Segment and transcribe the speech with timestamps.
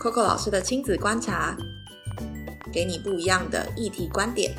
[0.00, 1.54] Coco 老师的亲子观察，
[2.72, 4.50] 给你不一样的议题观点。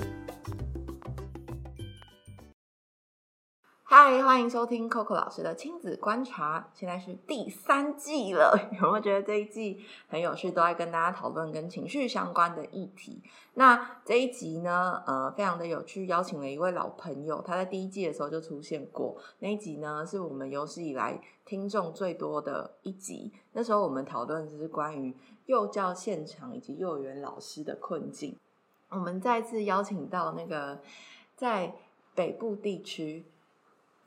[4.19, 6.67] 欢迎收听 Coco 老师的亲子观察。
[6.73, 10.51] 现在是第三季了， 有没有觉得这一季很有趣？
[10.51, 13.21] 都在跟大家讨论跟情绪相关的议题。
[13.53, 19.15] 那这一集呢，呃，非常的有趣，邀请了一位老朋友，他在第一季的时候就出现过。
[19.39, 23.31] 那一集呢，是我们有史以来听众最多的一集。
[23.53, 25.15] 那时候我们讨论的是关于
[25.45, 28.35] 幼教现场以及幼儿园老师的困境。
[28.89, 30.81] 我们再次邀请到那个
[31.37, 31.75] 在
[32.13, 33.25] 北部地区。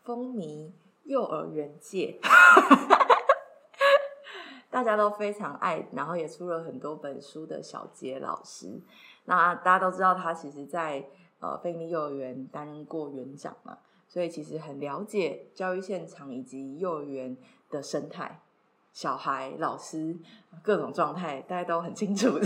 [0.04, 0.70] 风靡
[1.04, 2.20] 幼儿园界，
[4.70, 8.82] 大家都非常爱，然后也出了很多本书的小杰老师。
[9.24, 11.06] 那大家都知道，他其实，在
[11.40, 17.34] 呃菲尼幼儿园担任过园长嘛，所以其实很了解教育现场以及幼儿园
[17.70, 18.42] 的生态、
[18.92, 20.14] 小孩、老师
[20.62, 22.38] 各种状态，大家都很清楚。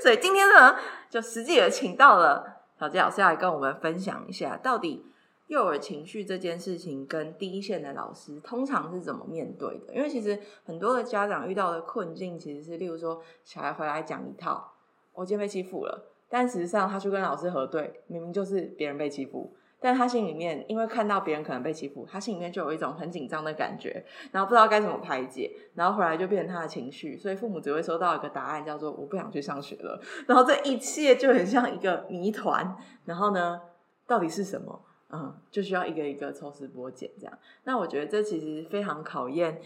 [0.00, 0.76] 所以今天呢，
[1.08, 5.04] 就实际的请到了小杰老师来跟我们分享一下，到底。
[5.50, 9.92] 幼儿情绪这件事情，跟第一线的老师通常是怎么面对的？
[9.92, 14.72] 因为其实很多的家长遇到的困境，其实是例如说，小孩回来讲一套，
[15.12, 33.60] 我今天被欺负了，但实际上他去跟老师核对，明明就是别人被欺负，但他心里面因为看到别人可能被欺负，他心里面就有一种很紧张的感觉，然后不知道该怎么排解，然后回来就变成他的情绪，所以父母只会收到一个答案，叫做我不想去上学了，然后这一切就很像一个谜团，然后呢，
[34.06, 34.84] 到底是什么？
[35.12, 37.38] 嗯，就需要一个一个抽丝剥茧这样。
[37.64, 39.60] 那我觉得这其实非常考验，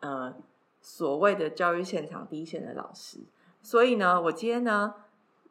[0.00, 0.34] 呃，
[0.80, 3.20] 所谓的教育现场第一线的老师。
[3.62, 4.94] 所以呢，我今天呢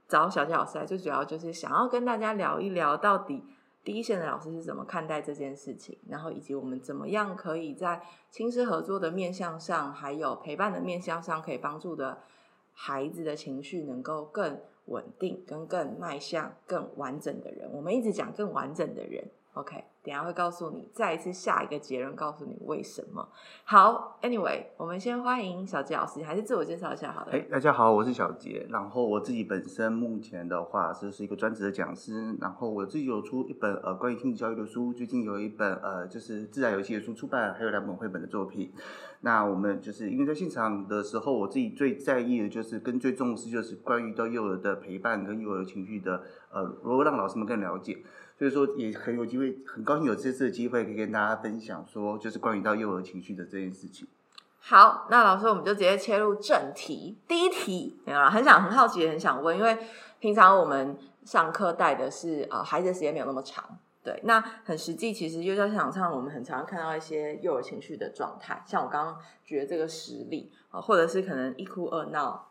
[0.08, 3.44] 找小杰老师来，最主要就是想要跟大家聊一聊，到底
[3.84, 12.20] 第一线的老师是怎么看待这件事情，然后以及我们怎么样可以在亲师合作的面向上，还有陪伴的面向上，可以帮助的
[12.76, 14.60] 孩子的情绪能够更。
[14.88, 19.84] 稳定跟更迈向更完整的人，我们一直讲更完整的人，OK。
[20.04, 23.28] 等下会告诉你，再一次下一个结论，告诉你为什么。
[23.64, 27.32] 好，Anyway，我们先欢迎小杰老师，还是自我介绍一下好了。
[27.32, 28.68] 哎，大家好，我是小杰。
[28.70, 32.38] 然后我自己本身目前的话，是是一个专职的讲师。
[32.40, 38.72] 然后我自己有出一本呃关于亲子教育的书，最近有一本呃就是自然游戏的书出版，还有两本绘本的作品。
[39.22, 46.22] 那我们就是因为在现场的时候，我自己最在意的就是跟最重视就是关于到幼儿的陪伴跟幼儿情绪的
[46.54, 47.98] 呃，如何让老师们更了解。
[48.38, 54.08] 所以说也很有机会，很高兴有这次的机会可以跟大家分享，说就是关于到幼儿情绪的这件事情。
[54.60, 57.18] 好，那老师我们就直接切入正题。
[57.28, 57.98] 第一题，
[58.32, 59.78] 很想很好奇，很想问，因为
[60.20, 63.64] 平常我们上课带的是呃孩子的时间没有那么长，
[64.04, 72.50] 对，那很实际，其实幼教现场我们很常看到一些幼儿情绪的状态，像我刚刚举的这个实例啊，或者是可能一哭二闹。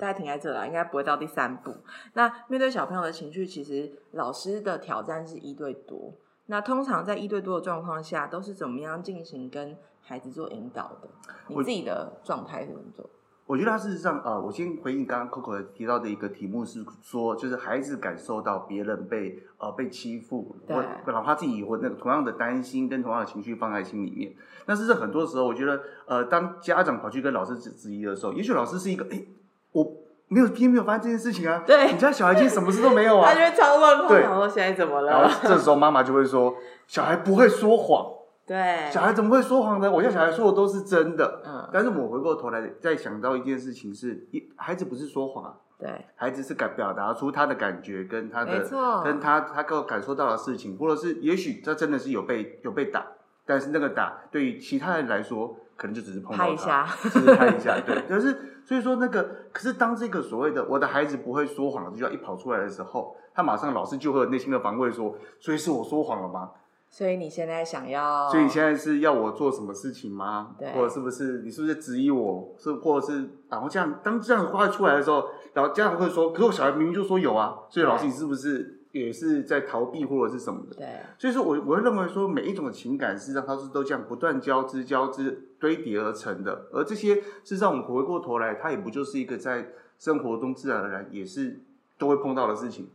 [0.00, 1.76] 大概停在这了，应该不会到第三步。
[2.14, 6.14] 那面对小朋友的情绪，其实老师的挑战是一对多。
[6.46, 11.08] 那通常在一对多的状况下，都是怎么样进行跟孩子做引导的？
[11.46, 13.08] 你自己的状态是怎么做？
[13.46, 24.34] 我觉得他事实上，呃，我先回应刚刚 Coco 提到的一个题目是说，就是孩子感受到别人被呃被欺负，或，然后他自己或那个同样的担心跟同样的情绪放在心里面。
[24.66, 29.24] 但是很多时候，我觉得，呃，当家长跑去跟老师质质疑的时候，也许老师是一个哎。
[29.72, 29.84] 我
[30.28, 31.62] 没有，今天没有发生这件事情啊。
[31.66, 33.32] 对，你家小孩今天什么事都没有啊。
[33.32, 34.08] 他就会超乱跑。
[34.08, 35.10] 对，说现在怎么了？
[35.10, 36.54] 然后这时候妈妈就会说
[36.86, 38.06] ：“小孩不会说谎。”
[38.46, 39.90] 对，小孩怎么会说谎呢？
[39.90, 41.42] 我家小孩说的都是真的。
[41.44, 48.68] 嗯，但是我回过头来再想到一件事情是：一孩子不是说谎，对，孩子是感表达出他的感觉跟他的，
[49.04, 53.06] 跟他他够感受到的事情，或者是也许他真的是有被有被打，
[53.46, 55.56] 但是那个打对于其他人来说。
[55.80, 58.02] 可能就只是碰到他，只是拍一下，对。
[58.06, 66.50] 可是所以说那个，可是当这个所谓的我的孩子不会说谎，就要一跑出来的时候，他马上老师就会有内心的防卫，说：所以是我说谎了吗？
[66.90, 68.28] 所以你现在想要？
[68.28, 70.50] 所以你现在是要我做什么事情吗？
[70.58, 72.54] 对，或者是不是你是不是质疑我？
[72.58, 75.24] 是或者是然后这样当这样话出来的时候，
[75.54, 78.79] 然后家长会说：可是我小孩明明就说有啊，所以老师你是不是？
[78.92, 86.66] 也是在逃避或者是什么的，对，所以说，我我会认为说，每一种的情感，事实上它是都这样不断交织、交织、堆叠而成的。
[86.72, 91.60] 而这些，事实上我们回过头来，它也不就是一个在生活中自然而然也是
[91.98, 92.88] 都会碰到的事情。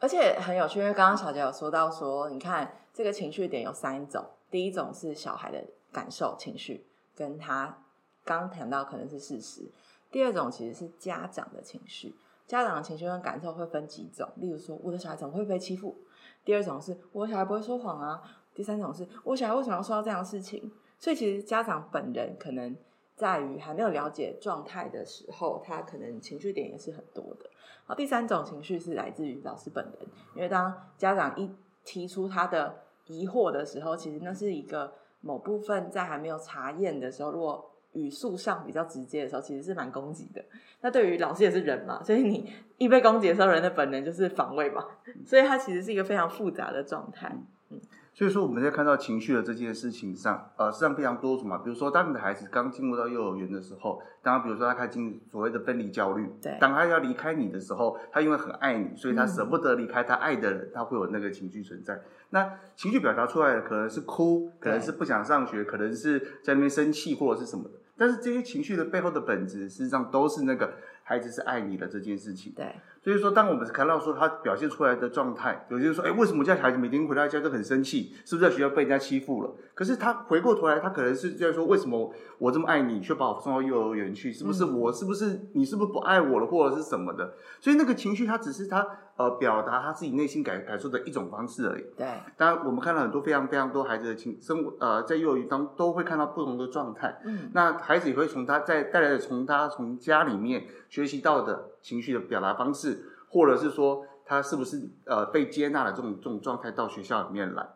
[0.00, 6.84] 而且很有趣，因为刚刚小杰有说到说，你看这个情绪点有三种，第一种是小孩的感受情绪，
[7.16, 7.78] 跟他
[8.24, 9.70] 刚谈到可能是事实；
[10.10, 12.14] 第二种其实是家长的情绪。
[12.46, 15.96] 家长的情绪跟感受会分几种，例如说，我的小孩怎么会被欺负？
[16.44, 18.22] 第二种是我的小孩不会说谎啊。
[18.54, 20.70] 第三种是我小孩为什么要说到这样的事情？
[20.98, 22.74] 所以其实家长本人可能
[23.14, 27.50] 在于还没有了解状态的时候，他可能情绪点也是很多的。
[27.84, 31.50] 好，第三种情绪是来自于老师本人，因为当家长一
[31.84, 40.44] 提出他的疑惑的时候，其实那是一个某部分在还没有查验的时候，如果语速上比较直接的时候，其实是蛮攻击的。
[40.82, 42.48] 那对于老师也是人嘛，所以你
[42.78, 44.84] 一被攻击的时候，人的本能就是防卫嘛，
[45.24, 47.34] 所以它其实是一个非常复杂的状态。
[47.70, 47.80] 嗯
[48.16, 51.58] 所以说我们在看到情绪的这件事情上，呃，实际上非常多种嘛。
[51.58, 62.00] 比如说，当你的孩子刚进入到幼儿园的时候，当比如说他开进所谓的分离焦虑，对，当他要离开你的时候，他因为很爱你，所以他舍不得离开他爱的人，他会有那个情绪存在。
[62.30, 67.72] 那情绪表达出来的可能是哭，可能是不想上学，可能是在那边生气或者是什么的。
[67.96, 72.52] 但是这些情绪的背后的本质，事实上都是那个孩子是爱你的这件事情。
[72.54, 72.74] 对。
[73.02, 78.12] 所以说，当我们看到说他表现出来的状态，有些人说，哎，为什么家孩子每天回到家都很生气？
[78.24, 79.54] 是不是在学校被人家欺负了？
[79.74, 84.32] 可是他回过头来，他可能是在说，为什么我这么爱你，却把我送到幼儿园去？
[84.32, 84.92] 是不是我？
[84.92, 85.64] 是不是你？
[85.64, 87.34] 是不是不爱我了，或者是什么的？
[87.60, 88.84] 所以那个情绪，他只是他
[89.16, 91.84] 呃表达他自己内心感感受的一种方式而已。
[91.96, 92.06] 对。
[92.36, 97.20] 当然，我们看到很多非常非常多孩子的情生活，呃，在幼儿园当都会看到不同的状态。
[97.24, 97.50] 嗯。
[97.52, 103.04] 那孩子也会从他在带来的从他从家里面学习到的情绪的表达方式。
[103.28, 107.68] 或者是说他是不是呃被接纳的这种这种状态到学校里面来，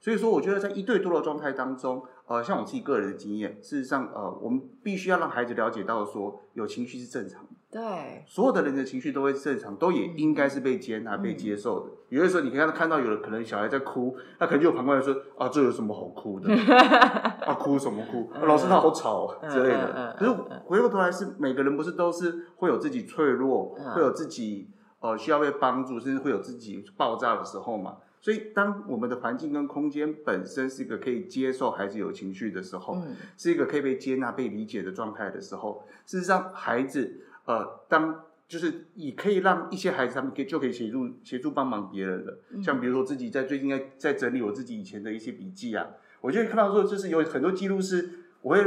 [0.00, 11.90] 所以说我觉得在一对多的状态当中，呃，像我自己个人的经验，事实上呃，我们必须要让孩子了解到说有情绪是正常的，对，所有的人的情绪都会正常，都也应该是被接纳、被接受的。
[12.08, 16.54] 有的时候你看到看到有的可能小孩在哭，那可能就有旁观者说啊，这有什么好哭的？
[17.44, 18.30] 啊，哭什么哭？
[18.46, 20.14] 老师他好吵之类的。
[20.16, 20.30] 可是
[20.66, 24.70] 回过头来是每个人不是都是会有自己脆弱，会有自己。
[25.00, 27.98] 呃，需要被帮助，甚至会有自己爆炸的时候嘛。
[28.22, 32.96] 所以，当我们的环境跟空间本身是一个可以接受孩子有情绪的时候，
[33.36, 42.38] 是一个可以被接纳、被理解的状态的时候，事实上，孩子呃，当就是也可以让一些孩子他们可以就可以协助协助帮忙别人的。
[42.62, 45.86] 像比如说自己在最近在在整理我自己以前的一些笔记啊，
[46.20, 48.10] 我就会看到说，就是有很多记录是
[48.42, 48.64] 我会。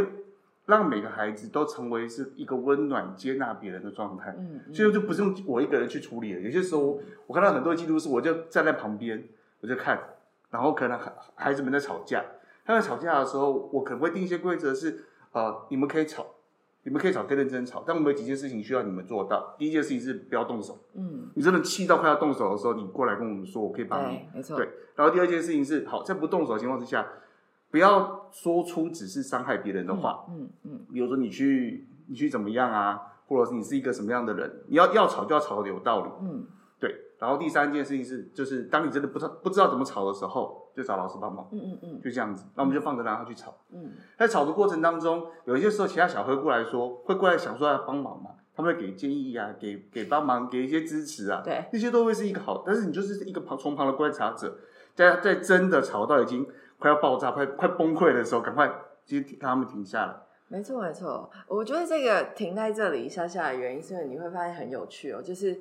[0.67, 6.41] 让每个孩子都成为是一个温暖、接纳别人的状态，嗯，所以就不是用我一个人去处理了。
[6.41, 9.29] 有些时候，我看到很多记录是，我就站在旁边，
[9.61, 9.97] 我就看，
[10.49, 12.21] 然后可能孩孩子们在吵架，
[12.65, 16.25] 他们吵架的时候，我可能会定一些规则，是呃，你们可以吵，
[16.87, 19.53] 你们可以吵，可以认真吵，但我们有几件事情需要你们做到。
[19.57, 24.69] 第一件事情是不要动手，嗯，你真的气到快要动手的时候，你过来跟我们说，我可以帮你，没错，对。
[24.95, 27.05] 然后第二件事情是，好，在不动手的情况之下。
[27.69, 32.97] 不要说出只是伤害别人的话，嗯嗯，比如说你去你去怎么样啊，
[33.27, 36.47] 或者是你是一个什么样的人，你要要吵就要吵的有道理，嗯，对。
[37.19, 42.45] 然后第三件事情是，就是当你真的不知不知道怎么吵的时候，就找老师帮忙，嗯嗯嗯，就这样子。
[42.55, 54.57] 那我们就放着让他去吵，嗯，在吵的过程当中，有一些时候其他小黑过来说，会过来想说要帮忙嘛，他们会给建议啊，给给帮忙，给一些支持啊，对，那些都会是一个好，但是你就是一个旁从旁的观察者，
[54.95, 56.47] 在在真的吵到已经。
[56.79, 58.71] 快要爆炸、快快崩溃的时候，赶快
[59.03, 60.15] 先让他们停下来。
[60.47, 61.27] 没错，没错。
[61.47, 65.57] 我觉得这个停在这里一下下的原因，是因为你会发现很有趣哦，就是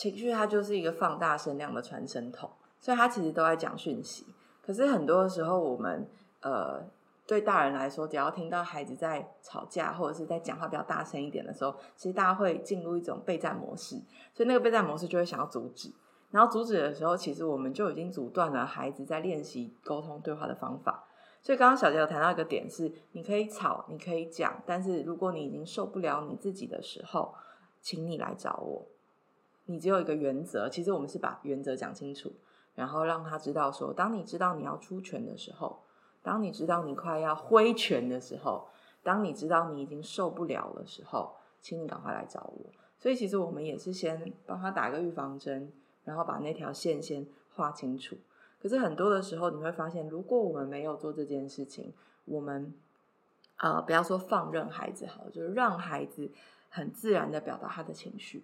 [0.00, 2.48] 情绪它就是一个放大声量的传声筒，
[2.80, 4.24] 所以它其实都在讲讯息。
[4.62, 6.08] 可是很多时候，我们
[6.40, 6.82] 呃，
[7.26, 13.96] 对大人来说，只要听到孩子在吵架或者是在讲话比较大声一点的时候，其实大家会进入一种备战模式，
[14.32, 15.92] 所以那个备战模式就会想要阻止。
[16.30, 21.04] 然后阻止的时候，其实我们就已经阻断了孩子在练习沟通对话的方法。
[21.42, 27.34] 所以刚刚小杰有谈到一个点是，你可以吵，你可以讲，但是如果你已经受不了你自己的时候，
[27.82, 28.86] 请你来找我。
[29.70, 32.32] 你只有一个原则，其实我们是把原则讲清楚，
[32.74, 35.80] 然后让他知道说，当你知道你要出拳的时候，
[36.22, 38.68] 当你知道你快要挥拳的时候，
[39.02, 42.66] 当你知道你已经受不了的时候，请你赶快来找我。
[42.98, 45.72] 所以其实我们也是先帮他打个预防针。
[46.02, 47.24] 然后把那条线先
[47.54, 48.16] 画清楚。
[48.60, 51.92] 可是很多的时候，你会发现，如果我们没有做这件事情，
[52.24, 52.74] 我们
[53.58, 56.32] 呃，不要说放任孩子好，就是让孩子
[56.70, 58.42] 很自然的表达他的情绪。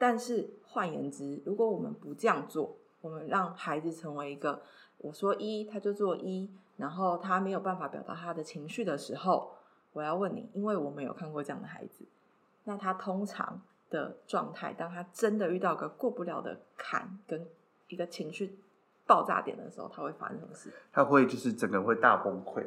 [0.00, 4.62] 但是换言之，如果我们不这样做，我们让孩子成为一个
[4.98, 9.52] 我说一他就做一，然后他没有办法表达他的情绪的时候，
[9.92, 12.04] 我要问你，因为我没有看过这样的孩子，
[12.64, 13.60] 那他通常。
[13.90, 17.44] 的状态，当他真的遇到个过不了的坎跟
[17.88, 18.56] 一个情绪
[19.04, 20.70] 爆炸点的时候，他会发生什么事？
[20.92, 22.64] 他会就是整个会大崩溃，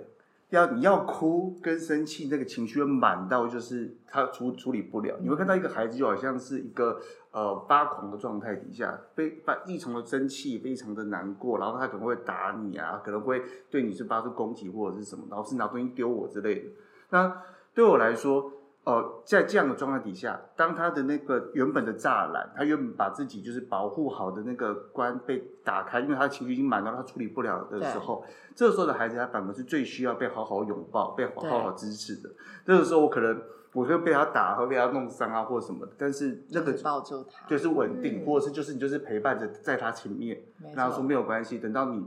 [0.56, 5.18] 要你要哭跟生气，那个情绪会满到就是他处处理不了。
[5.20, 7.00] 你会看到一个孩子就好像是一个
[7.32, 13.42] 呃发狂的状态底下，非发异常的生气，非常的难过，然后他可能会打你啊，可能会
[13.72, 16.70] 对你是发出攻击或者是什么，然后是拿东西丢我之类的。
[17.10, 17.42] 那
[17.74, 18.52] 对我来说，
[18.86, 32.30] 呃，在这样的状态底下，当他的那个原本的栅栏，他原本把自己就是保护好的那个关被打开，因为他的情绪已经满到他处理不了的时候，这个时候的孩子他反而是最需要被好好拥抱、被好好支持的。
[32.66, 40.44] 这个时候我可能我会被他打，会被他弄伤啊，或者什么，但是那个抱住他就是稳定，或者是就是你就是陪伴着在他前面，
[40.76, 42.06] 然后说没有关系，等到你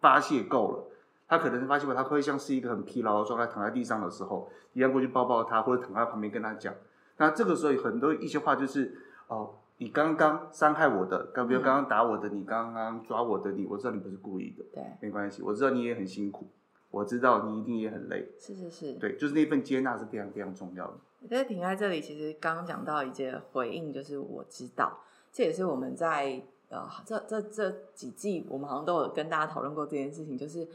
[0.00, 0.84] 发泄够了。
[1.28, 6.72] 他可能是发现他会像是一个很疲劳的状态，躺在地上的时候，一样过去抱抱他，或者躺在旁边跟他讲。
[7.16, 16.46] 那这个时候有很多一些话就是，哦，你刚刚伤害我的，刚比如刚刚打我的，你刚刚抓我的，你我知道你不是故意的，对，没关系，我知道你也很辛苦，
[16.90, 20.94] 我知道你一定也很累，是是是，对，就是那份接纳是非常非常重要的。
[21.22, 25.00] 我觉得停在这里，其实刚刚讲到一些回应，就是我知道，
[25.32, 30.68] 这也是我们在呃这这这几季，我们好像都有跟大家讨论过这件事情，就是。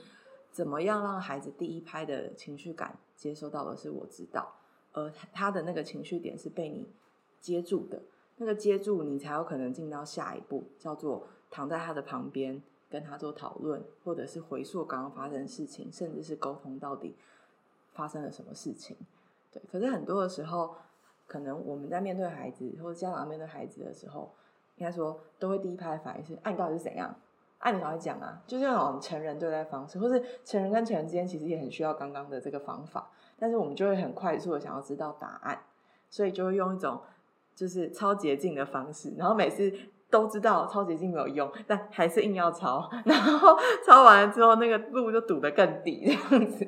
[0.52, 4.54] 怎么样让孩子第一拍的情绪感接收到的是我知道，
[4.92, 6.88] 而他的那个情绪点是被你
[7.40, 8.02] 接住的，
[8.38, 17.16] 那个接住你才有可能进到下一步，叫做躺在他的旁边跟他做讨论，或者是回溯刚刚发生的事情，甚至是沟通到底
[17.94, 18.98] 发生了什么事情。
[19.52, 20.76] 对，可是很多的时候，
[21.28, 24.34] 可能我们在面对孩子或者家长面对孩子的时候，
[24.76, 27.16] 应该说都会第一拍反应是：哎，你到底是怎样？
[27.62, 35.60] 按你来讲啊，就是那种成人对待方式，或是成人跟成人之间其实也很需要刚刚的这个方法，但是我们就会很快速的想要知道答案，
[36.10, 37.02] 所以就会用一种
[37.56, 39.72] 就是超捷径的方式，然后每次
[40.10, 46.68] 都知道超捷径没有用，但还是硬要抄，然后抄完了之后那个路就堵得更低这样子。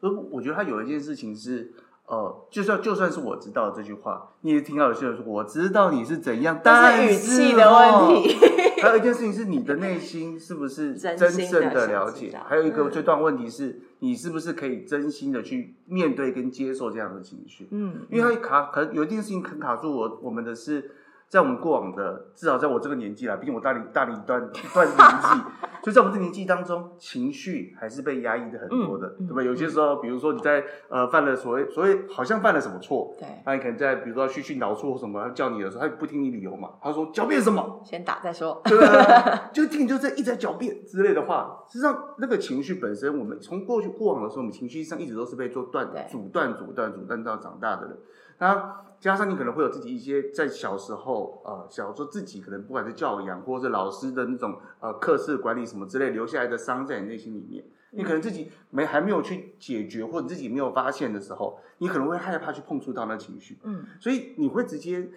[0.00, 1.72] 呃，我觉得他有一件事情是。
[2.04, 8.36] 呃，就算就算是我知道这句话，你也听到有些人说我知道你是怎样，但是语气的问题。
[8.82, 12.36] 还有一件事情是你的内心是不是真正的了解？
[12.46, 17.68] 还有一个最重问题是你是不是可以真心的去面对跟接受这样的情绪？
[17.70, 20.90] 嗯，因为他卡，可能有一件事情很卡住我，我们的是。
[21.32, 25.42] 在我们过往的，至少在我这个年纪啦，毕竟我大你大你一段一段年纪，
[25.82, 29.42] 就在我们这年纪当中，情绪还是被压抑的很多的，对吧？
[29.42, 39.48] 有些时候，比如说你在呃犯了所谓所谓好像犯了什么错，对，那你可能在比如说去训导处或什么，他叫你的时候，他不听你理由嘛，他说狡辩什么，先打再说，对吧？
[39.54, 47.96] 就听你就在一直在狡辩之类的话，实际上那个情绪本身，我们从过去过往的时候，我们情绪上一直都是被做断阻断阻断阻断到长大的人，
[48.42, 48.82] 那。
[49.02, 65.10] 加上你可能会有自己一些在小时候，呃，小时候自己可能不管是教养或者是老师的那种呃课室管理什么之类留下来的伤在你内心里面，你可能自己没还没有去解决，或者自己没有发现的时候，你可能会害怕去碰触到那情绪，嗯，所以你会直接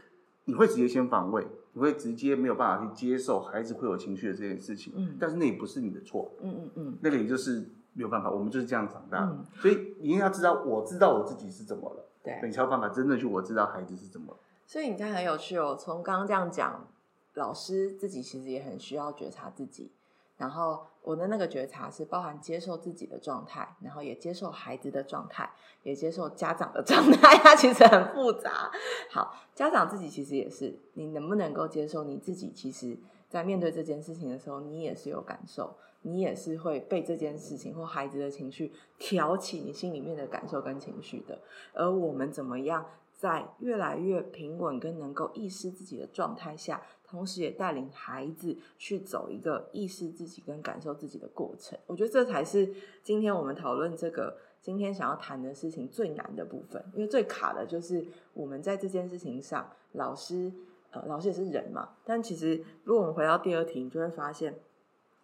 [0.46, 12.02] 你会直接先防卫，你会直接没有办法去接受孩子会有情绪的这件事情，嗯，但是那也不是你的错，嗯嗯嗯，那个也就是没有办法，我们就是这样长大，所以一定要知道，我知道我自己是怎么了。
[12.26, 14.36] 对，你才有办法真的去我知道孩子是怎么。
[14.66, 16.88] 所以你看很有趣哦，从刚刚这样讲，
[17.36, 19.92] 老师自己其实也很需要觉察自己。
[20.38, 25.50] 然后我的那个觉察是包含接受自己的状态，然后也接受孩子的状态，
[25.84, 27.38] 也接受家长的状态。
[27.44, 28.72] 它其实很复杂。
[29.10, 32.52] 好，家长自己其实也是，你能不能够接受你自己？
[32.52, 32.98] 其实，
[33.30, 35.76] 在面对这件事情的时候，你也是有感受。
[36.08, 41.40] 你也是会被这件事情或孩子的情绪挑起你心里面的感受跟情绪的，
[41.74, 51.78] 而我们怎么样在越来越平稳跟能够意识自己的状态下，同时也带领孩子去走一个意识自己跟感受自己的过程？
[51.88, 60.52] 我觉得这才是今天我们讨论这个今天想要谈的事情最难的部分，因为最卡的就是我们在这件事情上，老师
[60.92, 64.56] 呃，老师也是人嘛，但其实如果我们回到第二题，你就会发现。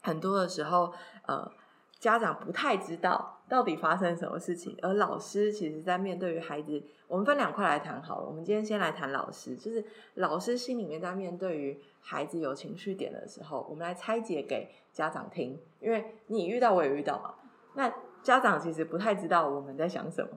[0.03, 0.91] 很多的时候，
[1.27, 1.51] 呃，
[1.99, 8.25] 家长不太知道到底发生什么事情，而老师其实，在面对于孩子，我们分两块来谈好了。
[8.25, 17.33] 我们今天先来谈老师，就是老师心里面在面对于孩子有情绪点的时候，我们来拆解给家长听，因为你遇到，我也遇到嘛。
[17.73, 17.93] 那
[18.23, 20.29] 家长其实不太知道我们在想什么，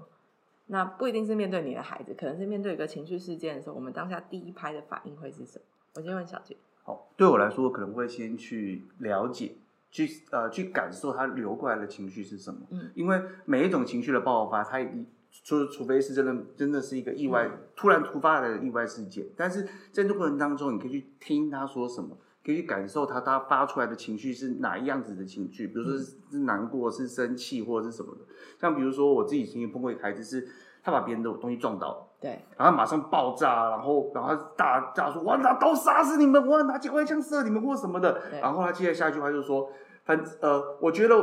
[0.66, 5.64] 那不一定是面对你的孩子，可能是面对一个情绪事件的时候，我们当下第一拍的反应会是什么？
[5.94, 6.56] 我先问小杰。
[6.82, 9.52] 好，对我来说，可能会先去了解，
[9.94, 12.66] 去呃，去感受他流过来的情绪是什么。
[12.72, 19.24] 嗯，因为每一种情绪的爆发，它一除除非是真的，真的是一个意外突然突发的意外事件。
[19.36, 28.22] 但是在这过程当中，你可以去听他说什么，可以去感受他他发出来的情绪是哪样子的情绪，比如说是难过、是生气或者是什么的。
[28.60, 30.44] 像比如说我自己曾经碰过一个孩子，是
[30.82, 32.10] 他把别人的东西撞倒。
[32.24, 39.68] 对，然后马上爆炸，然后然后大大说：“我拿刀杀死你们，我拿机关枪射你们或什么的。”然后他接着下一句话就是说
[40.06, 41.14] ：“反呃，我觉得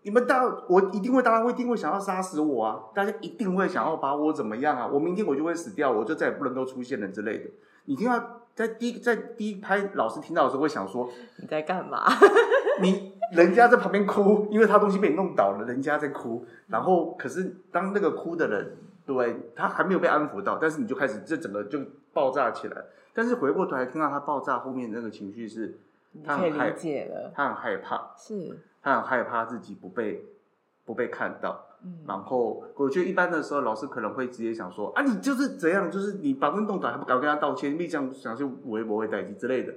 [0.00, 2.80] 你们大我一定会，大家会一定会想要杀死我啊！
[2.94, 4.88] 大家一定会想要把我怎么样啊？
[4.90, 7.50] 我明天我就会死掉，我就再也不能够出现了之类的。
[7.84, 8.18] 你听到
[8.54, 12.02] 在第一在第一拍老师听到的时候会想说你在干嘛？
[12.80, 16.46] 你人家在旁边哭，因为他东西被你弄倒了，人家在哭。
[16.68, 21.78] 然后可是当那个哭的人，对，他还没有被安抚到，但是你就开始这整个就
[22.12, 22.84] 爆炸起来。
[23.14, 25.78] 但是回过头来听到他爆炸后面那个情绪是，
[26.24, 30.24] 他很害理解了，他很害怕，是，他很害怕自己不被
[30.84, 31.64] 不被看到。
[31.84, 39.72] 嗯，然后我觉得一般的时候，老师可能会直接想说啊，你就是怎样，就是你把运动打还不赶快跟他道歉，你这样想就我也不会代替之类的。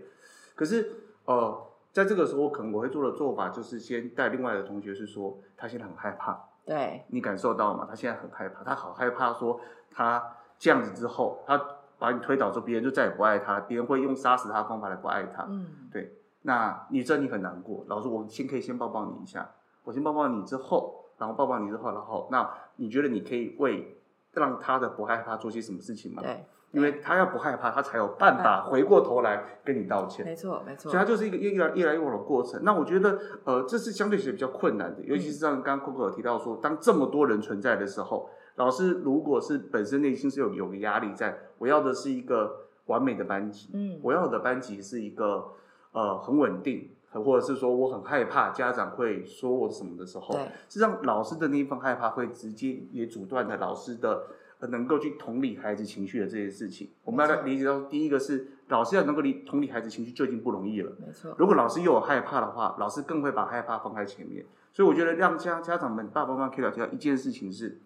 [0.55, 0.89] 可是
[1.25, 7.87] 呃，在这个时候，可能我会做的做法就是先带另外的同学是说，他现在很害怕，对，你感受到吗？
[7.89, 9.59] 他现在很害怕，他好害怕说
[9.89, 10.23] 他
[10.59, 11.59] 这样子之后，他
[11.97, 15.47] 把你推倒之后，别人就再也不爱他，别人会用杀死他的方法来不爱他。
[15.49, 19.49] 嗯，对，那你知道你很难过，老师，我先可以先抱抱你一下，
[19.83, 23.99] 我先抱抱你之后，然后抱抱你之后，然后那你觉得你可以为
[24.33, 26.21] 让他的不害怕做些什么事情吗？
[26.21, 30.25] 对，因为他要不害怕，他才有办法回过头来跟你道歉。
[30.25, 30.91] 没错，没错。
[30.91, 32.61] 所以，它就是一个越来越来越往的过程。
[32.63, 45.51] 那我觉得，呃，这是相对起来比较困难的，尤其是像刚刚 Coco 有提到说，当这么多人存在的时候，老师如果是本身内心是有有个压力在，我要的是一个完美的班级，嗯，我要的班级是一个
[45.91, 54.23] 呃很稳定，或者是说我很害怕家长会说我什么的时候，对，是让老师的那一份害怕会直接也阻断了老师的呃
[54.67, 56.89] 能够去同理孩子情绪的这些事情。
[57.03, 60.91] 我们要来理解到，第一个是老师要能够理同理孩子情绪就已经不容易了。
[60.99, 64.45] 没错，如果老师又有害怕的话，老师更会把害怕放在前面。
[64.71, 67.79] 所以我觉得让家家长们、爸爸妈妈可以了解到一件事情是，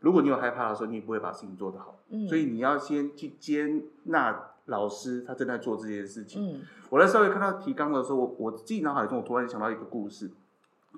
[0.00, 2.00] 如果你有害怕的时候，你也不会把事情做得好。
[2.08, 6.54] 嗯，所以你要先去接纳老师他正在做这件事情。
[6.54, 10.30] 嗯，我在稍微看到提纲的时候，我我自己脑海中我突然想到一个故事，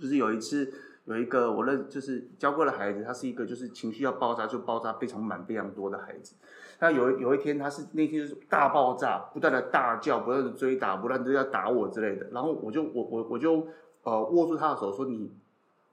[0.01, 0.73] 就是有一次
[1.07, 6.37] 有一个我认就是教过的孩子，他是一个就是情绪要爆炸就爆炸非常满非常多的孩子。
[6.79, 12.29] 那有有一天他是那天就是大爆炸，不断的大叫，不断的追打，不断的要打我之类的。
[12.33, 13.67] 然后我就我我我就
[14.03, 15.33] 呃握住他的手说你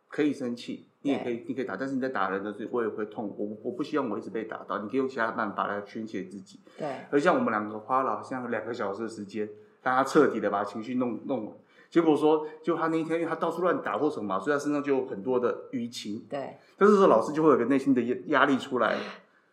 [0.09, 0.87] 可以生气。
[1.05, 3.35] 你也可以，你可以打，但是你在打人的时候，我也会痛。
[3.37, 6.61] 我我不希望我一直被打到，你可以用其他的办法来宣泄自己。
[6.77, 9.49] 对，而像我们两个花了好像两个小时的时间，
[9.81, 11.53] 让他彻底的把情绪弄弄完。
[11.93, 16.25] 结果说，就他那一天，因为他到处乱打或什么嘛，所以他身上就有很多的淤青。
[16.27, 18.95] 对，但是说老师就会有个内心的压压力出来，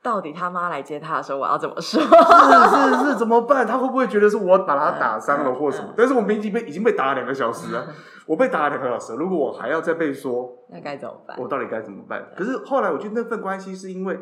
[0.02, 2.00] 到底他妈来接他的时候，我要怎么说？
[2.00, 3.66] 是是是，怎么办？
[3.66, 5.94] 他会不会觉得是我把他打伤了 或什么嗯嗯？
[5.98, 7.86] 但是我们已经被已经被打了两个小时了，
[8.24, 11.36] 我被打了两个小时，如果我还要再被说，那该怎么办？
[11.38, 12.26] 我到底该怎么办？
[12.34, 14.18] 可是后来我觉得那份关系是因为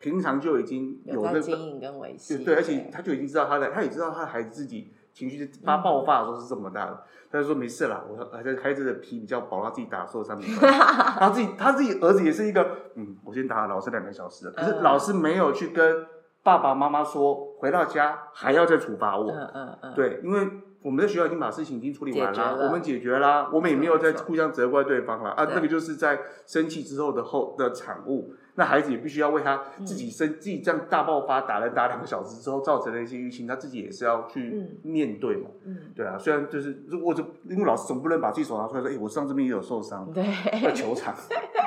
[0.00, 7.02] 平常就已经有那个经营跟维系，对对，而且他就已经知道他的，他也知道他的孩子自己情绪发爆发的时候是这么大的，
[7.32, 10.78] 他就说没事啦，我孩子孩子的皮比较薄，他自己打受伤没关系。
[11.18, 12.62] 他自己他自己儿子也是一个，
[12.96, 16.06] 嗯，我先打了老师两个小时了，可是嗯老师没有去跟
[16.42, 19.32] 爸爸妈妈说，回到家还要再处罚我。
[19.32, 20.46] 嗯嗯嗯，对，因为
[20.86, 28.32] 我们在学校已经把事情已经处理完了我们解决啦，我们也没有在互相责怪对方了啊，对那个就是在生气之后的后的产物。
[28.54, 35.50] 那孩子也必须要为他自己生、自己这样大爆发打人打两个小时之后造成的一些淤青，他自己也是要去嗯面对嘛。
[35.64, 40.22] 嗯，对啊，虽然就是如果就因为老师总不能把自己手拿出来说，哎、我上这边也有受伤，对，
[40.62, 41.12] 在球场，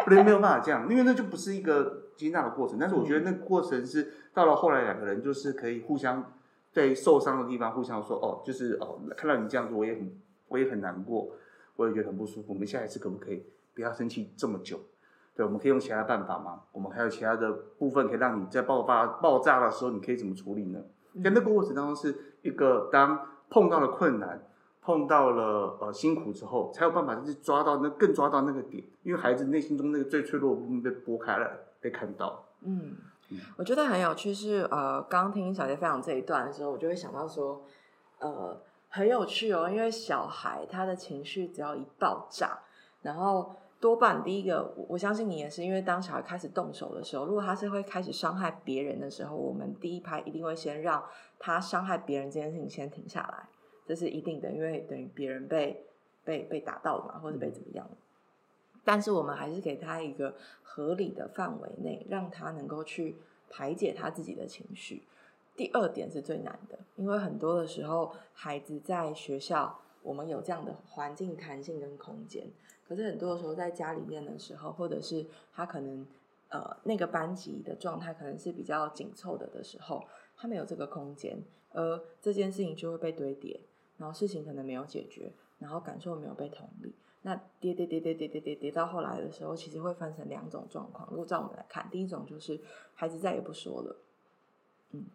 [0.06, 2.80] 不能没有办法这样，因为那就不是一个接纳的过程。
[2.80, 6.32] 但是我觉得那个过程是到了后来两个人就是可以互相
[6.72, 11.30] 在受伤的地方互相说，哦，就是哦，看到你这样子，我也很我也很难过，
[11.76, 12.54] 我也觉得很不舒服。
[12.54, 14.80] 我们下一次可不可以不要生气这么久？
[15.36, 16.62] 对，我们可以用其他办法吗？
[16.72, 20.80] 我们还有其他的部分可以让你在爆发爆炸的时候，你可以怎么处理呢？
[21.24, 24.46] 在那个过程当中，是一个当碰到了困难。
[24.82, 32.44] 碰到了呃辛苦之后，才有办法去抓到那更抓到那个点，因为孩子内心中那个最脆弱的部分被拨开了，被看到。
[32.62, 32.96] 嗯
[33.30, 37.64] 嗯，我觉得很有趣是，呃，刚听小杰分享这一段的时候，我就会想到说，
[38.20, 42.60] 呃，很有趣哦，因为小孩他的情绪只要一爆炸，
[43.02, 51.04] 然后多半第一个，我我相信你也是，因为当小孩开始动手的时候，如果他是会开始伤害别人的时候，我们第一拍一定会先让
[51.38, 53.48] 他伤害别人这件事情先停下来，
[53.86, 55.86] 这是一定的，因为等于别人被
[56.24, 57.92] 被被打到了嘛，或者被怎么样了。
[58.84, 63.16] 但是我们还是给他一个合理的范围内，让他能够去
[63.50, 65.04] 排解他自己的情绪。
[65.56, 72.48] 第二点是最难的，因为很多的时候，孩子在学校，我们有这样的环境弹性跟空间，
[72.88, 76.08] 可是很多的时候在家里面的时候，或者是他可能
[76.48, 80.02] 呃那个班级的状态可能是比较紧凑的的时候，
[80.38, 81.38] 他没有这个空间，
[81.74, 83.60] 而这件事情就会被堆叠，
[83.98, 86.96] 然后事情可能没有解决，然后感受没有被同理。
[87.22, 91.08] 那跌跌跌跌跌跌跌跌到后来的时候，其实会分成两种状况。
[91.12, 92.60] 如果照我们来看，第一种就是
[92.94, 93.96] 孩子再也不说了，
[94.92, 95.06] 嗯，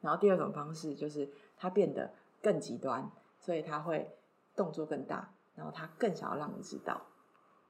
[0.00, 4.10] 然后第二种方式就是他变得更极端，所以他会
[4.56, 7.02] 动作更大，然后他更想要让你知道，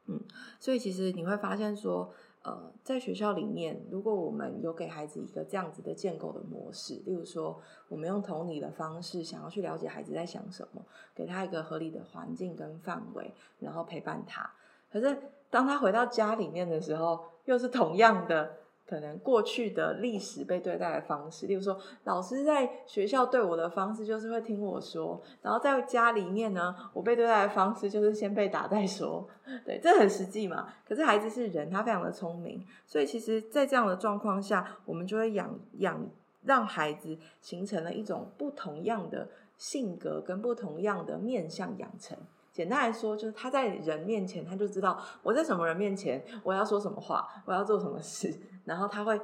[0.06, 0.20] 嗯，
[0.58, 2.12] 所以其实你会发现说。
[2.42, 10.82] 呃，在学校里面，如果我们有给孩子一个这样子的建构的模式，例如说，我们用同理的方式，想要去了解孩子在想什么，
[11.14, 14.50] 给他一个合理的环境跟范围，然后陪伴他。
[14.90, 15.16] 可是，
[15.50, 18.59] 当他回到家里面的时候，又是同样的。
[18.90, 29.24] 可能过去的历史被对待的方式，例如说，老师在学校对我的方式就是会听我说，然后在家里面呢，我被对待的方式就是先被打再说，
[29.64, 30.66] 对，这很实际嘛。
[30.88, 36.04] 可是孩子是人，他非常的聪明，所以其实，在这样的状况下，我们就会养养
[36.42, 42.18] 让孩子形成了一种不同样的性格跟不同样的面相养成。
[42.52, 48.36] 简单来说，就是他在人面前，他就知道我在什么人面前，我要说什么话，我要做什么事。
[48.70, 49.20] 然后他会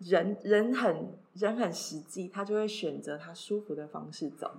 [0.00, 4.50] 人人很人很实际，他就会选择他舒服的方式走。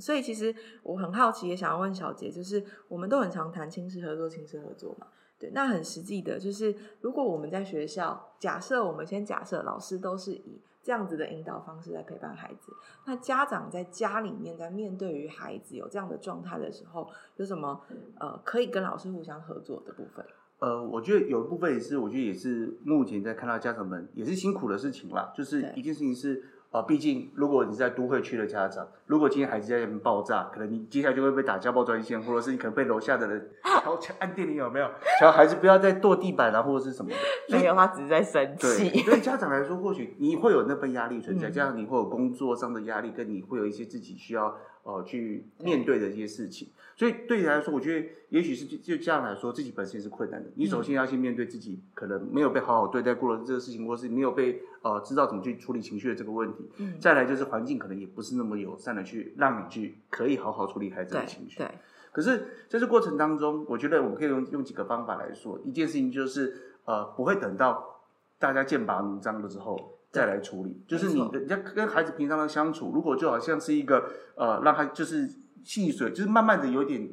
[0.00, 0.52] 所以其实
[0.82, 5.06] 我很好奇，也想要问小杰，就是我们都很常谈亲师合作，亲师合作嘛？
[5.38, 12.72] 对，那很实际的，就是如果我们在学校，假设我们先假设老师都是以这样子的引导方式来陪伴孩子，
[13.06, 17.80] 那家长在家里面在面对于孩子有这样的状态的时候，有什么
[18.18, 20.24] 呃可以跟老师互相合作的部分？
[20.60, 25.32] 呃，我觉得有一部分也是，我觉得也是目前在看到家长们也是辛苦的事情啦。
[25.34, 33.50] 就是一件事情是，呃，毕竟如果你是在都会区的家长，如果今天孩子在那边爆炸，可能你接下来就会被打家暴专线，或者是你可能被楼下的人
[33.82, 34.90] 敲敲按电铃，有没有？
[35.18, 37.16] 小孩子不要再跺地板啊，或者是什么的。
[37.56, 38.90] 没有，他只是在生气。
[38.90, 44.54] 对，对家长来说，或许你会有那份压力存在，加上你会有工作上的压力，跟你会有一些自己需要。
[44.82, 50.48] 哦，去面对的一些事情，所以对你来说，我觉得也许是就就这样来说，自己本身是困难的。
[50.54, 56.70] 你首先要先面对自己可能没有被好好对待过的这个事情，或是没有被呃知道怎么去处理情绪的这个问题。
[56.78, 56.98] 嗯。
[56.98, 61.58] 再来就是环境可能也不是那么友善的去让你去可以好好处理孩子的情绪。
[61.58, 61.68] 对。
[62.12, 68.00] 可是在这过程当中，我觉得我们可以用用几个方法来说，一件事情就是呃不会等到
[68.38, 69.89] 大家剑拔弩张了之后。
[70.10, 75.30] 再来处理，就是你的，你要跟孩子平常的相处，如果就好像是一个呃，让他就是
[75.62, 77.08] 细水，就是慢慢的有点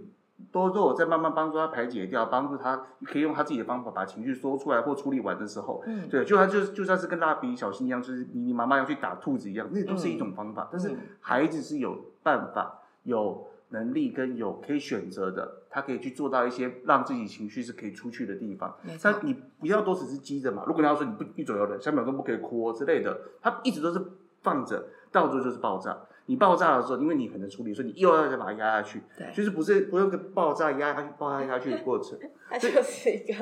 [0.52, 13.48] 多肉，再慢慢帮助他排解掉，帮助他可以用他自己的方法把情绪说出来或处理完的时候，嗯，对，就他就就算是跟蜡笔小新一样，就是你你妈妈要去打兔子一样，那都是一种方法，但是孩子是有办法有。
[13.70, 18.78] 能力跟有可以选择的，他可以去做到一些让自己情绪是可以出去的地方。
[19.02, 20.64] 但你不要都只是积着嘛。
[20.66, 24.02] 如果你要说你不一左右的，三秒钟不可以哭之类的，他一直都是
[24.42, 25.98] 放着，到最后就是爆炸。
[26.30, 29.02] 你爆炸的时候，因为你很能处理，所以你又要再把它压下去。
[29.18, 32.20] 对，就是不是不用跟爆炸压下去、爆炸压下去的过程。
[32.50, 33.34] 它就是 一个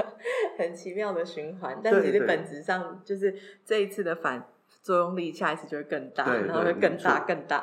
[0.58, 4.48] 很奇妙的循环，但其实本质上就是这一次的反。
[4.86, 7.60] 作用力下一次就会更大，然后会更大更大。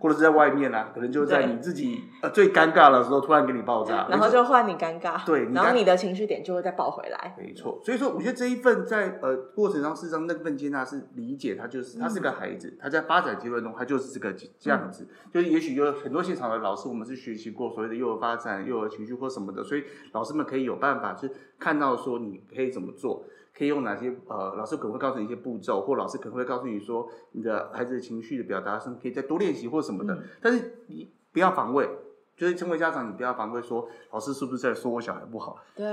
[0.00, 5.24] 或者是在外面啊，可能就在你自己呃最尴尬的时候，突然给你爆炸，然后就换你尴尬。
[5.24, 7.36] 对，然后你的情绪点就会再爆回来。
[7.38, 15.06] 没错，所以说我觉得这一份在呃过程上，事实上那份接纳是理解他就是他是个孩子，他在发展阶段中他就是这个这样子。
[15.32, 23.22] 就是也许有很多现场的老师，我们是学习过所谓的幼儿发展、幼儿情绪或什么的，所以老师们可以有办法去看到说你可以怎么做。
[23.56, 30.18] 可以用哪些呃，老师可能会告诉你一些步骤，或老师可能会告诉你说，你的孩子的情绪的表达上可以再多练习或什么的。
[30.40, 31.88] 但是你不要防卫，
[32.36, 35.56] 就是成为家长，你不要防卫说老师是不是在说我小孩不好？
[35.76, 35.86] 对，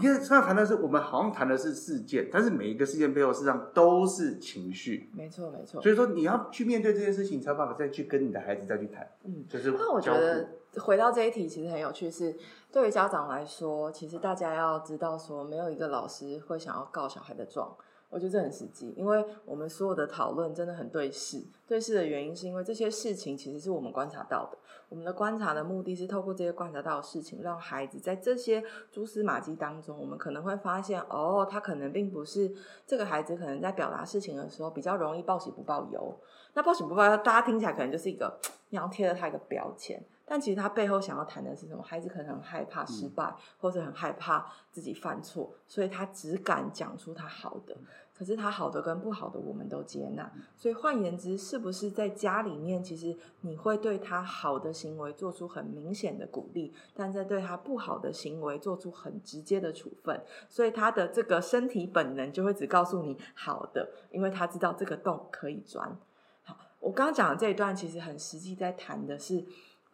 [0.00, 5.10] 因为现在谈的是我们好像谈的是事件，但是每一个事件背后实际上都是情绪。
[5.16, 5.82] 没错，没错。
[5.82, 9.08] 所以说你要去面对这件事情，才有办法再去跟你的孩子再去谈。
[9.24, 10.48] 嗯，就是那我觉得
[10.80, 12.36] 回到这一题其实很有趣是。
[12.72, 17.70] 对于家长来说，其实大家要知道，说没有一个老师会想要告小孩的状，
[18.08, 21.44] 我觉得这很实际，因为我们所有的讨论真的很对视。
[21.66, 24.56] 对视的原因是因为这些事情其实是我们观察到的，
[24.88, 32.50] 我们的观察的目的是透过这些观察到的事情，让孩子在这些蛛丝马迹当中，我们可能会发现，哦，他可能并不是
[32.86, 36.18] 这个孩子，可能在表达事情的时候比较容易报喜不报忧。
[36.54, 40.02] 那报喜不报忧，大家听起来可能就是一个 你要贴了他一个标签。
[40.32, 41.82] 但其实他背后想要谈的是什么？
[41.82, 47.76] 孩子可能很害怕失败，或者很害怕自己犯错，所以他只敢讲出他好的。
[48.14, 50.32] 可是他好的跟不好的，我们都接纳。
[50.56, 60.18] 所以换言之，是不是在家里面，其实你会对他好的行为做出很明显的鼓励，但在对他不好的行为做出很直接的处分？
[60.48, 65.94] 所以他的这个身体本能就会只告诉你好的，因为他知道这个洞可以钻。
[66.42, 69.44] 好，我刚刚讲的这一段其实很实际，在谈的是。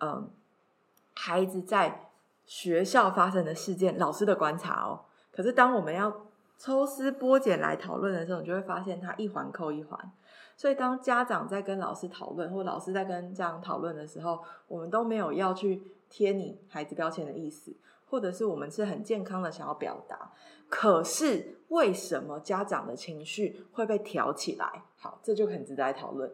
[0.01, 0.31] 嗯，
[1.15, 2.09] 孩子在
[2.47, 5.01] 学校发生的事件，老师的观察哦。
[5.31, 10.13] 可是当我们要抽丝剥茧来讨论的时候，你就会发现它一环扣一环。
[10.57, 17.73] 所以当家长在跟老师讨论，或老师在跟家长讨论的时候，我们都没有要去贴你孩子标签的意思，
[18.11, 20.33] 或者是我们是很健康的想要表达。
[20.69, 24.83] 可是为什么家长的情绪会被挑起来？
[24.99, 26.29] 好，这就很值得来讨论，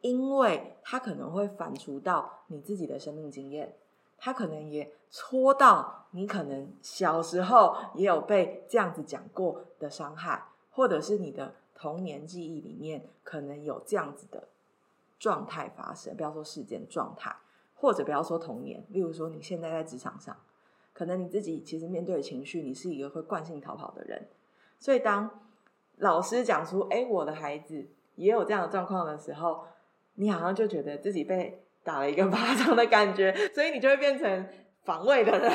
[0.00, 3.74] 因为他可能会反刍到你自己的生命经验，
[4.16, 14.48] 他可能也戳到你可能小时候也有被这样子讲过的伤害，或者是你的童年记忆里面可能有这样子的
[15.18, 16.16] 状态发生。
[16.16, 17.34] 不要说事件状态，
[17.74, 20.36] 或者不要说童年，例如说你现在在职场上，
[20.92, 24.28] 可能你自己其实面对的情绪，你是一个会惯性逃跑的人，
[24.78, 25.40] 所以当
[25.96, 27.88] 老师讲出“哎，我的孩子”。
[28.18, 29.64] 也有这样的状况的时候，
[30.18, 34.46] 你好像就觉得自己被打了一个 巴掌的感觉，所以你就会变成
[34.84, 35.52] 防卫的人，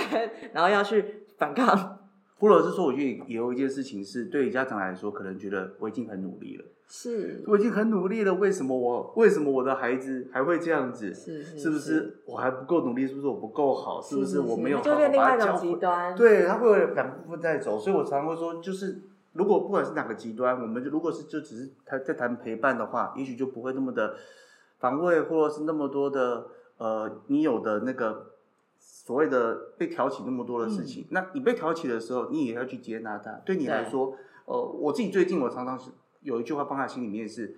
[0.53, 1.99] 然后要去反抗。
[2.39, 11.13] 或者是说，我觉得也有一件事情是，对于家长来说，可能觉得我已经很努力了，是，我已经很努力了，为什么我为什么我的孩子还会这样子？
[11.13, 13.07] 是是，是不是我还不够努力？
[13.07, 14.01] 是不是我不够好？
[14.01, 16.15] 是不是我没有好好把他教极端？
[16.15, 19.01] 对，他会有两部分在走，所以我常常会说，就是。
[19.35, 24.15] 如果不管是哪个极端，我们如果是就只是他在谈陪伴的话，也许就不会那么的
[24.83, 28.33] 防卫，或者是那么多的呃，你有的那个
[28.77, 31.05] 所谓的被挑起那么多的事情。
[31.11, 33.31] 那你被挑起的时候，你也要去接纳它。
[33.45, 37.55] 对你来说，呃，我自己最近我常常是有一句话放在心里面是。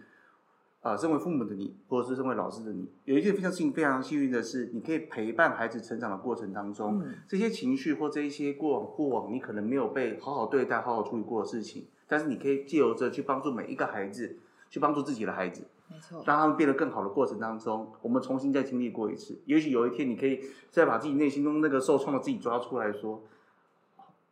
[0.86, 14.38] 啊，身为父母的你，或者是身为老师的你，有一件非常幸非常幸运的是，你可以陪伴孩子成长的过程当中，这些情绪或这一些过往过往你可能没有被好好对待、好好处理过的事情，但是你可以借由着去帮助每一个孩子，
[14.69, 19.39] 去帮助自己的孩子，没错，让他们变得更好的过程当中，我们重新再经历过一次。
[19.45, 23.23] 也许有一天，你可以再把自己内心中那个受创的自己抓出来说，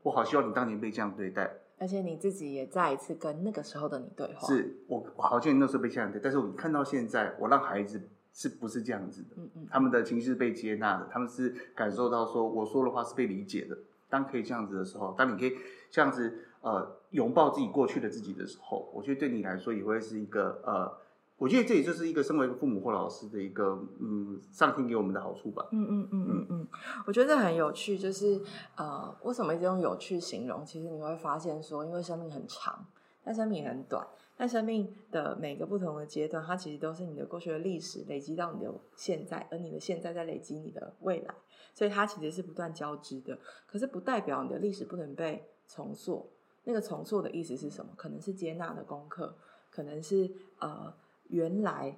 [0.04, 1.58] 我好希望你当年被这样对待。
[1.80, 4.48] 而且你自己也再一次跟那个时候的你对话。
[4.48, 9.30] 是我，我好像那时候被这样对，但是我看到现在，我让孩子是不是这样子的？
[9.38, 13.78] 嗯嗯，他们的情绪是被接纳的，他们是感受到说我说的话是被理解的。
[14.08, 15.58] 当可以这样子的时候，当你可以
[15.90, 21.04] 这样子呃拥抱自己过去的自己的时候，我觉得对你来说也会是一个呃。
[21.36, 25.68] 我觉得这也就是一个身为一个父母或老师的一个嗯，上天给我们的好处吧。
[25.72, 26.68] 嗯嗯嗯嗯嗯，
[27.06, 28.40] 我觉得很有趣，就是
[28.78, 30.64] 呃，为什么一直用有趣形容？
[30.64, 32.86] 其实你会发现说，因为生命很长，
[33.26, 41.34] 但生命也很短，但生命的每个不同的阶段，它其实都是你的过去的历史累积到你的现在，而你的现在在累积你的未来，
[41.74, 43.38] 所以它其实是不断交织的。
[43.66, 46.30] 可是不代表你的历史不能被重塑。
[46.64, 47.92] 那个重塑的意思是什么？
[47.96, 49.36] 可能是接纳的功课，
[49.72, 50.94] 可能是呃。
[51.30, 51.98] 原来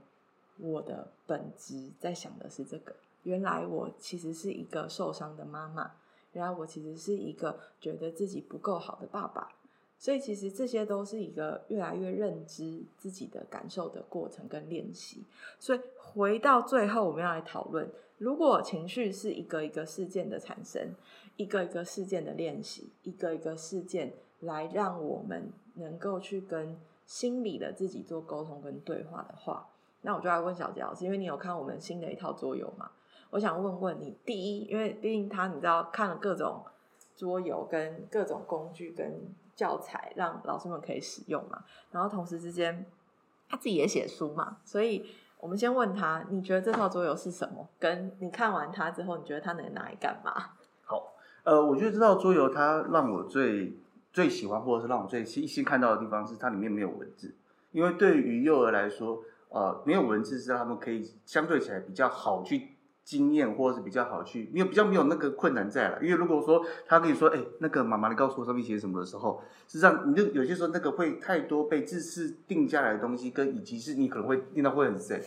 [0.59, 2.95] 我的本质在想的是这个。
[3.23, 5.91] 原来我其实是一个受伤的妈妈。
[6.31, 9.51] 原来我其实是一个觉得自己不够好的爸爸。
[9.97, 15.23] 所以其实这些都是一个越来越认知自己的感受的过程跟练习。
[15.59, 20.93] 所以回到最后，我们要来讨论：如果情绪是一个一个事件的产生，
[21.35, 24.13] 一个一个事件的练习，一个一个事件
[24.45, 26.75] 来让我们能够去跟。
[27.07, 29.67] 心理的自己做沟通跟对话的话，
[30.01, 32.89] 那我就来问小杰老师，因为你有看我们新的一套桌游嘛？
[33.29, 36.63] 我想问问你，第一，因为毕竟他你知道看了各种
[37.15, 39.21] 桌游跟各种工具跟
[39.55, 41.63] 教材，让老师们可以使用嘛。
[41.91, 42.83] 然后同时之间
[43.47, 45.05] 他自己也写书嘛，所以
[45.39, 47.69] 我们先问他，你觉得这套桌游是什么？
[47.77, 50.33] 跟你看完它之后，你觉得它能拿来干嘛？
[50.85, 53.77] 好，呃，我觉得这套桌游它让我最。
[54.15, 57.35] 最喜欢或者是让我最新新看到的地方是它里面没有文字，
[57.73, 62.69] 因为对于幼儿来说，呃，没有文字是让他们可以相对起来比较好去
[63.05, 65.99] 经验，或者是比较好去，因为比较没有那个困难在了。
[66.01, 75.21] 因为如果说他跟你说，哎，那个妈妈，你告诉我上面写什么的时候，实际上你就有些时候那个会太多被字式定下来的东西，跟以及是你可能会念到会很深。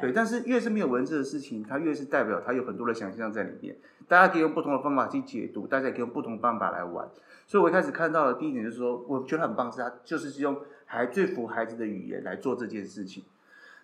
[0.00, 3.76] 对，但是越是没有文字的事情，它越是代表它有很多的想象在里面。
[4.06, 7.08] 大家可以用不同的方法去解读，大家也可以用不同的方法来玩。
[7.46, 13.24] 所以我一开始看到的第一点就是说，我觉得很棒，是它就是用还最符合孩子的语言来做这件事情。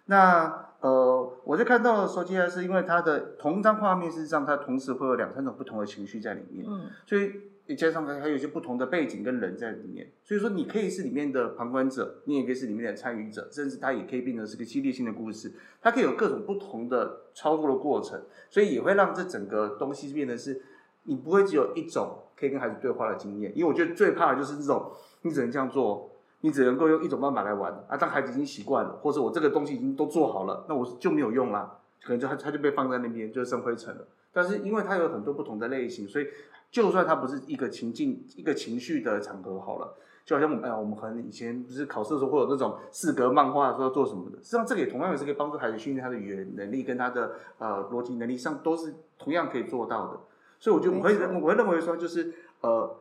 [0.09, 6.67] 那呃，我在看到的时候，接下来是因为它的同一张画面，事实上它同时会有两三种不同的情绪在里面。
[6.69, 7.33] 嗯，所以。
[7.71, 20.63] 你加上还还有一些不同的背景跟人在里面，所以说你可以是里面的旁观者，你也可以是里面的参与者，甚至它也可以变成是个激励性的故事，它可以有各种不同的操作的过程，所以也会让这整个东西变得是，
[21.03, 24.91] 你不会只有一种可以跟孩子对话的经验，因为我觉得最怕的就是这种，
[25.21, 26.11] 你只能这样做，
[26.41, 31.79] 你只能够用一种办法来玩啊，当孩子已经习惯了，或者我这个东西已经都做好了，那我就没有用啦。
[32.01, 34.07] 可能就它它就被放在那边，就生灰尘了。
[34.33, 36.27] 但是因为它有很多不同的类型，所以
[36.71, 50.21] 就算它不是一个情境、一个情绪的场合好了，就好像我们哎呀，我们可能以前不是考试的时候会有那种四格漫画说要做什么的，实际上这个也同样也是可以帮助孩子训练他的语言能力跟他的呃逻辑能力上都是同样可以做到的。
[50.61, 52.97] 所以我就我会认我会认为说就是呃，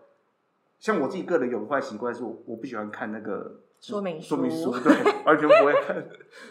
[0.80, 6.04] 像我自己个人有个坏习惯是我我不喜欢看那个说明说明书，书对， 完全不会看。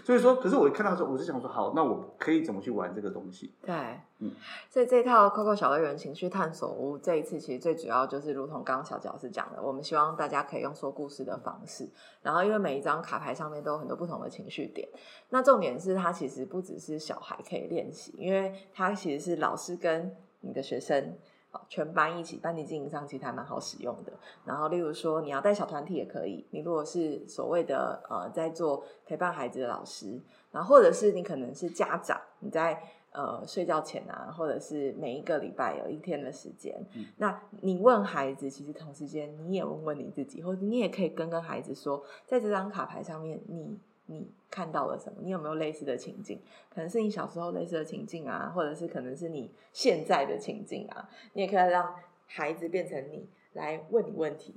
[0.04, 3.52] 所以说，可是我一看到的时候，我是想说，好，那我可以怎么去玩这个东西？
[3.62, 3.74] 对，
[4.20, 4.30] 嗯
[4.70, 11.88] 所以这套 Coco 小乐园情绪探索屋这一次其实最主要就是如同刚刚小杰老师讲的，我们希望大家可以用说故事的方式，
[12.22, 14.88] 然后因为每一张卡牌上面都有很多不同的情绪点，
[15.30, 21.16] 那重点是它其实不只是小孩可以练习，因为它其实是老师跟你的学生。
[21.56, 24.12] 呃全班一起，班级经营上其实还蛮好使用的。
[24.44, 30.20] 然后，例如说你要带小团体也可以，你如果是所谓的呃在做陪伴孩子的老师，
[30.52, 43.78] 然后或者是你可能是家长，你在呃睡觉前啊，或者是每一个礼拜有一天的时间，嗯那你问孩子，其实同时间你也问问你自己，或者你也可以跟跟孩子说，在这张卡牌上面你。
[44.06, 45.18] 你看到了什么？
[45.22, 46.40] 你有没有类似的情境？
[46.74, 51.08] 可能是你小时候类似的情境啊，或者是可能是你现在的情境啊。
[51.32, 51.94] 你也可以让
[52.26, 54.54] 孩子变成你来问你问题。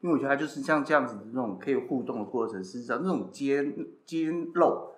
[0.00, 3.72] 因为我觉得他就是像这样子的那种可以互动的过程，事实上那种揭
[4.04, 4.90] 揭露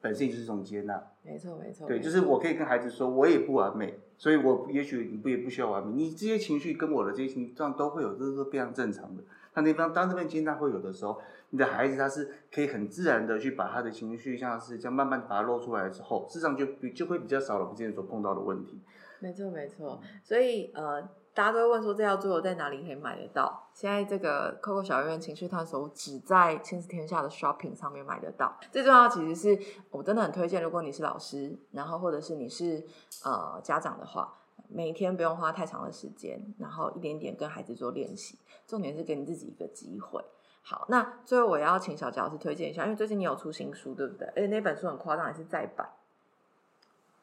[0.00, 1.02] 本身就是一种接纳。
[1.22, 1.86] 没错，没错。
[1.86, 9.22] 对，就是我可以跟孩子说，我也不完美，所以我也许你不也不需要完美，你这些情绪跟我的这些情绪这样都会有，这是非常正常的。
[9.54, 18.80] 那那方当这份接纳会有的时候，你的孩子他是可以很自然的去把他的情绪，像是这样慢慢把它露出来之后，事实上就比就会比较少了我们之前所碰到的问题。
[19.18, 20.00] 没错，没错。
[20.22, 21.02] 所以呃，
[21.34, 23.68] 大家都会问说这套桌游在哪里可以买得到？
[23.74, 28.56] 现在这个 Coco 小院情绪探索只在亲子天下的 Shopping 上面买得到。
[28.70, 29.58] 最重要其实是
[29.90, 32.82] 我真的很推荐，如果你是老师，然后或者是你是
[33.24, 34.32] 呃家长的话，
[34.72, 40.24] 每一天不用花太长的时间，然后一点点跟孩子做练习，重点是给你自己一个机会。
[40.62, 44.28] 好，那最后我也要请小杰老师推荐一下，因为最近你有出新书，对不对？
[44.28, 45.88] 而且那本书很夸张，也是再版，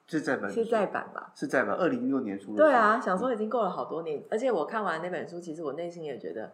[0.08, 1.32] 是再版是再版吧？
[1.36, 2.64] 是再版二零一六年出的。
[2.64, 6.52] 对啊，想说已经过了好多年，而且我看完那本书，其实我内心也觉得，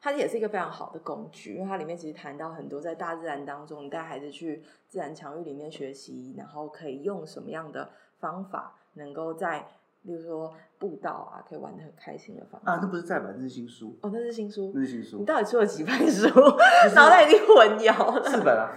[0.00, 9.66] 它也是一个非常好的工具，因为它里面其实谈到很多在大自然当中，你带孩子去自然场域里面学习，然后可以用什么样的方法，能够在，
[10.02, 12.72] 例如说步道啊，可以玩的很开心的方法。
[12.72, 14.80] 啊，那不是再版，那是新书，哦，那是新书那。
[14.80, 16.28] 是新书你，到底出了几本书？
[16.94, 18.70] 脑袋已经混淆了，四本啊。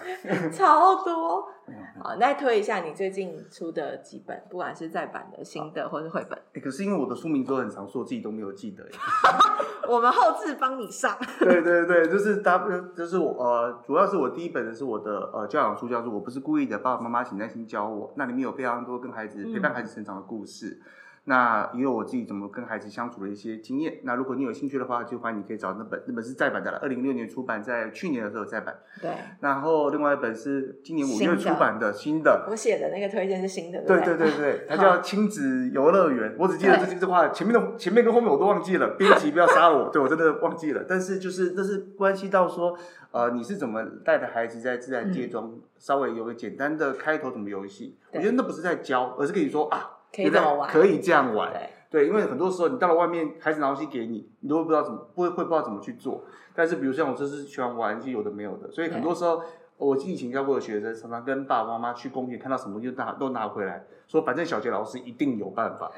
[0.51, 1.47] 超多。
[2.03, 8.83] 好，那推一下你最近出的几本，不管是再版的、新的或是绘本，欸可是因为我的书名都很长，所以我自己都没有记得。
[9.87, 11.17] 我们后置帮你上。
[11.39, 18.09] 对对对，就是大，就是我呃，主要是我第一本的是我的呃教养书，叫做《我不是故意的，爸爸妈妈请耐心教我》。
[18.15, 20.81] 那里面有非常多跟孩子嗯陪伴孩子成长的故事。
[21.25, 23.99] 那也有我自己怎么跟孩子相处的一些经验。
[24.03, 28.75] 那如果你有兴趣的话，就欢迎你可以找那本，那本是再版的了，二零一六年出版，在去年的时候再版。
[28.99, 36.35] 对，然后另外一本是今年五月出版的新的，我写的那个推荐是新的，对对对对，它叫亲子游乐园。
[36.39, 38.95] 我只记得这句这话，前面的前面跟后面我都忘记了。
[38.97, 40.83] 编辑不要杀我，对我真的忘记了。
[40.87, 42.77] 但是就是这是关系到说，
[43.11, 47.95] 呃，你是怎么带着孩子在自然界中稍微有个简单的开头怎么游戏？
[48.11, 51.51] 我觉得那不是在教，而是跟你说啊，可以这么玩，可以这样玩。
[51.51, 56.23] 对，对，因为很多时候你到了外面，孩子拿东西给你，你都会不知道怎么，不会会不知道怎么去做。
[56.53, 59.41] 但是比如像我这是喜欢玩一些有的没有的，所以很多时候
[59.77, 65.91] 我以前教过的学生，常常跟爸爸妈妈去公园看到什么就拿都拿回来，说反正小杰老师一定有办法。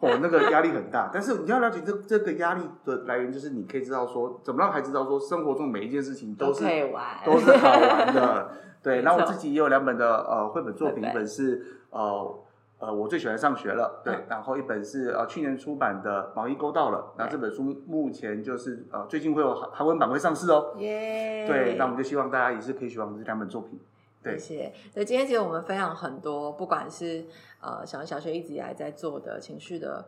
[0.00, 8.48] 哦，那个压力很大，但是你要了解这这个压力的来源，就是你可以知道说，怎么让孩子知道说，生活中每一件事情都是可以玩，都是好玩的。
[8.80, 12.32] 对，没然后我自己也有两本的呃绘本作品，一本是呃
[12.78, 20.74] 呃我最喜欢上学了，对，嗯然后一本是呃去年出版的毛衣勾到了，那这本书目前就是呃最近会有韩韩文版会上市哦。
[20.78, 23.80] 耶，对，那我们就希望大家也是可以喜欢我们这两本作品。
[24.22, 24.72] 对谢谢。
[24.94, 27.26] 对，今天其实我们分享很多，不管是
[27.60, 30.06] 呃小小学一直以来在做的情绪的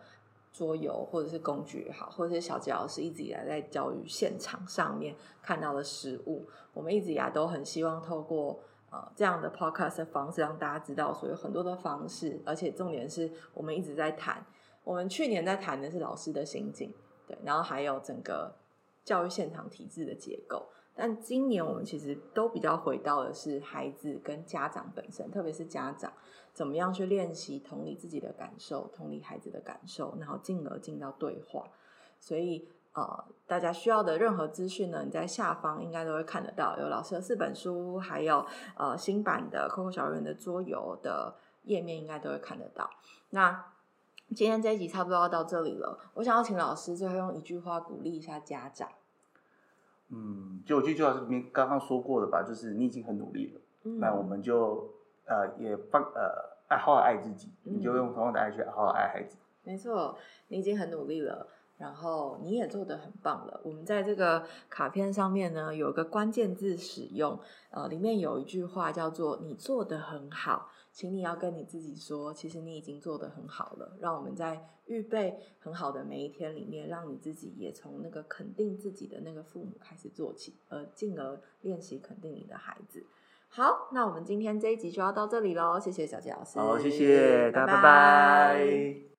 [0.52, 8.60] 桌游，或者是工具也好，或者是小杰老师一直以来在教育现场上面看到的实物，我们一直以来都很希望透过。
[8.90, 14.44] 呃，这样的 podcast 的方式让大家知道，所有很多的方式，而且重点是我们一直在谈。
[14.82, 16.92] 我们去年在谈的是老师的心境，
[17.26, 18.56] 对，然后还有整个
[19.04, 20.66] 教育现场体制的结构。
[20.94, 26.12] 但今年我们其实都比较回到的是孩子跟家长本身，特别是家长
[26.52, 31.68] 怎么样去练习同理自己的感受，同理孩子的感受，然后进而进到对话。
[32.18, 38.44] 所以呃，大家需要的任何资讯呢，你在下方应该都会看得到，有老师的四本书，还有
[38.76, 42.90] 呃新版的 Coco 小园的桌游的页面应该都会看得到。
[43.30, 43.72] 那
[44.34, 48.88] 今天这一集差不多要到这里了，我想要请老师最后用一句话鼓励一下家长。
[50.08, 54.92] 嗯，就我这句话是里面刚刚说过的吧，就是你已经很努力了，嗯那我们就
[55.26, 59.36] 呃也放呃爱好好爱自己，你就用同样的爱去好好爱孩子。
[59.62, 60.16] 没错，
[60.48, 61.46] 你已经很努力了，
[61.80, 63.58] 然后你也做得很棒了。
[63.64, 73.96] 我们在这个卡片上面呢，有个关键字使用，呃，里面有一句话叫做“你做得很好”，请你要跟你自己说，其实你已经做得很好了。
[73.98, 83.06] 让我们在预备很好的每一天里面，让你自己也从那个肯定自己的那个父母开始做起，而进而练习肯定你的孩子。
[83.48, 86.58] 好，那我们今天这一集就要到这里喽，谢谢小杰老师。
[86.58, 89.09] 好，谢谢大家，拜拜拜